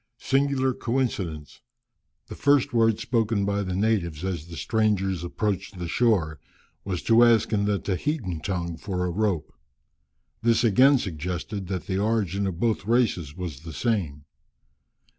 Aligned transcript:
Singular 0.17 0.73
coincidence! 0.73 1.61
The 2.25 2.33
first 2.33 2.73
word 2.73 2.99
spoken 2.99 3.45
by 3.45 3.61
the 3.61 3.75
natives 3.75 4.25
as 4.25 4.47
the 4.47 4.57
strangers 4.57 5.23
approached 5.23 5.77
the 5.77 5.87
shore, 5.87 6.39
was 6.83 7.03
to 7.03 7.23
ask 7.23 7.53
in 7.53 7.65
the 7.65 7.77
Tahitan 7.77 8.39
tongue 8.39 8.77
for 8.77 9.05
a 9.05 9.11
rope. 9.11 9.53
This 10.41 10.63
again 10.63 10.97
suggested 10.97 11.67
that 11.67 11.85
the 11.85 11.99
origin 11.99 12.47
of 12.47 12.59
both 12.59 12.87
races 12.87 13.35
was 13.37 13.59
the 13.59 13.73
same. 13.73 14.25